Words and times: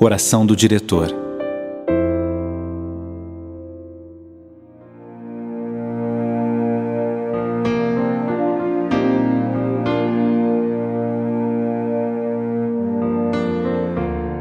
Oração 0.00 0.44
do 0.44 0.56
diretor. 0.56 1.08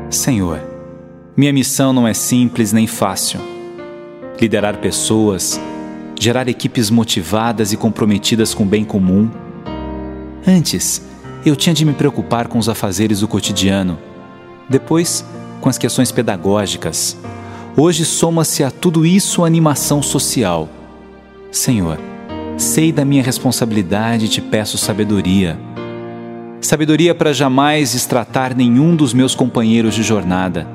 Senhor, 0.10 0.60
minha 1.38 1.54
missão 1.54 1.94
não 1.94 2.08
é 2.08 2.14
simples 2.16 2.74
nem 2.74 2.88
fácil. 2.88 3.40
Liderar 4.42 4.80
pessoas, 4.80 5.60
gerar 6.20 6.48
equipes 6.48 6.90
motivadas 6.90 7.72
e 7.72 7.78
comprometidas 7.78 8.56
com 8.56 8.64
o 8.64 8.66
bem 8.66 8.84
comum. 8.84 9.30
Antes, 10.48 11.15
eu 11.50 11.56
tinha 11.56 11.74
de 11.74 11.86
me 11.86 11.94
preocupar 11.94 12.48
com 12.48 12.58
os 12.58 12.68
afazeres 12.68 13.20
do 13.20 13.28
cotidiano. 13.28 13.98
Depois, 14.70 15.24
com 15.62 15.70
as 15.70 15.78
questões 15.78 16.12
pedagógicas. 16.12 17.18
Hoje 17.78 18.06
soma-se 18.06 18.64
a 18.64 18.72
tudo 18.72 19.06
isso 19.06 19.44
a 19.44 19.48
animação 19.48 20.02
social. 20.02 20.70
Senhor, 21.52 22.00
sei 22.58 22.92
da 22.92 23.04
minha 23.06 23.24
responsabilidade 23.24 24.26
e 24.26 24.30
te 24.30 24.42
peço 24.42 24.78
sabedoria. 24.78 25.60
Sabedoria 26.62 27.14
para 27.14 27.34
jamais 27.34 27.94
extratar 27.94 28.56
nenhum 28.56 28.96
dos 28.96 29.14
meus 29.14 29.36
companheiros 29.36 29.94
de 29.94 30.04
jornada. 30.04 30.68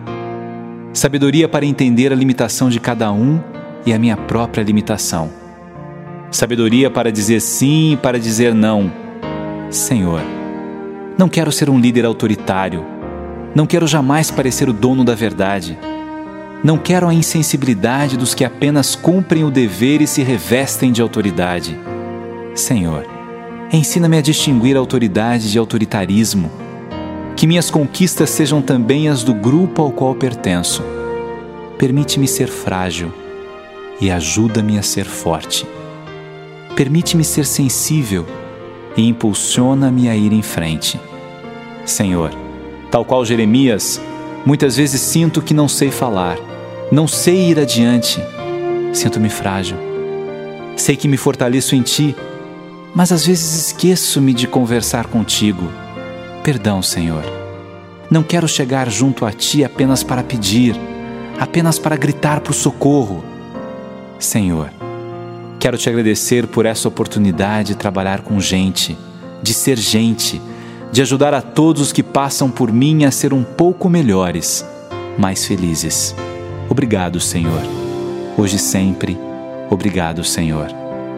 Sabedoria 0.93 1.49
para 1.49 1.67
entender 1.67 2.13
a 2.13 2.17
limitação 2.17 2.69
de 2.69 2.79
cada 2.79 3.11
um 3.11 3.41
e 3.87 3.93
a 3.93 3.99
minha 3.99 4.17
própria 4.17 4.63
limitação. 4.63 5.31
Sabedoria 6.31 6.91
para 6.91 7.11
dizer 7.11 7.41
sim 7.41 7.93
e 7.93 7.97
para 7.97 8.19
dizer 8.19 8.55
não. 8.55 8.93
Senhor, 9.71 10.21
não 11.21 11.29
quero 11.29 11.53
ser 11.53 11.71
um 11.71 11.79
líder 11.79 12.05
autoritário 12.05 12.85
não 13.53 13.67
quero 13.67 13.87
jamais 13.87 14.31
parecer 14.31 14.69
o 14.69 14.73
dono 14.73 15.05
da 15.05 15.15
verdade. 15.15 15.77
Não 16.63 16.79
quero 16.79 17.09
a 17.09 17.15
insensibilidade 17.15 18.17
dos 18.17 18.33
que 18.33 18.45
apenas 18.45 18.95
cumprem 18.95 19.43
o 19.43 19.51
dever 19.51 20.01
e 20.01 20.07
se 20.07 20.23
revestem 20.23 20.93
de 20.93 21.03
autoridade. 21.03 21.77
Senhor, 22.55 23.05
ensina-me 23.73 24.19
a 24.19 24.21
distinguir 24.21 24.77
autoridade 24.77 25.51
de 25.51 25.59
autoritarismo. 25.59 26.51
Que 27.35 27.47
minhas 27.47 27.71
conquistas 27.71 28.31
sejam 28.31 28.63
também 28.63 29.09
as 29.09 29.25
do 29.25 29.35
grupo 29.35 29.83
ao 29.83 29.91
qual 29.91 30.15
pertenço. 30.15 30.85
Permite-me 31.77 32.29
ser 32.29 32.47
frágil 32.47 33.13
e 34.01 34.13
ajuda-me 34.13 34.79
a 34.79 34.83
ser 34.83 35.07
forte. 35.07 35.67
Permite-me 36.77 37.25
ser 37.25 37.47
sensível 37.47 38.27
e 38.97 39.09
impulsiona-me 39.09 40.09
a 40.09 40.15
ir 40.15 40.33
em 40.33 40.43
frente. 40.43 41.01
Senhor, 41.85 42.31
Tal 42.91 43.05
qual 43.05 43.25
Jeremias, 43.25 44.01
muitas 44.45 44.77
vezes 44.77 45.01
sinto 45.01 45.41
que 45.41 45.55
não 45.55 45.69
sei 45.69 45.93
falar, 45.93 46.37
não 46.91 47.07
sei 47.07 47.51
ir 47.51 47.59
adiante, 47.59 48.21
sinto-me 48.93 49.31
frágil. 49.31 49.77
Sei 50.77 50.97
que 50.97 51.07
me 51.07 51.17
fortaleço 51.17 51.77
em 51.77 51.83
ti, 51.83 52.17
mas 52.93 53.13
às 53.13 53.25
vezes 53.25 53.67
esqueço-me 53.67 54.35
de 54.35 54.49
conversar 54.49 55.07
contigo. 55.07 55.71
Perdão, 56.43 56.83
Senhor. 56.83 57.23
Não 58.11 58.25
quero 58.25 58.49
chegar 58.49 58.91
junto 58.91 59.25
a 59.25 59.31
ti 59.31 59.63
apenas 59.63 60.03
para 60.03 60.25
pedir, 60.25 60.75
apenas 61.39 61.79
para 61.79 61.97
gritar 61.97 62.41
por 62.41 62.55
socorro. 62.55 63.23
Senhor, 64.19 64.69
quero 65.61 65.79
te 65.79 65.89
agradecer 65.89 66.49
por 66.49 66.67
essa 66.67 66.89
oportunidade 66.89 67.69
de 67.69 67.77
trabalhar 67.77 68.23
com 68.23 68.41
gente, 68.41 68.99
de 69.41 69.55
ser 69.55 69.79
gente 69.79 70.43
de 70.93 71.03
ajudar 71.03 71.35
a 71.35 71.41
todos 71.41 71.83
os 71.83 71.93
que 71.93 72.03
passam 72.03 72.51
por 72.51 72.73
mim 72.73 73.05
a 73.05 73.11
ser 73.11 73.33
um 73.33 73.45
pouco 73.45 73.89
melhores, 73.89 74.65
mais 75.19 75.45
felizes. 75.45 76.15
Obrigado, 76.69 77.21
Senhor. 77.21 77.63
Hoje 78.37 78.57
e 78.57 78.59
sempre, 78.59 79.19
obrigado, 79.71 80.25
Senhor. 80.25 80.69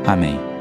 Amém. 0.06 0.51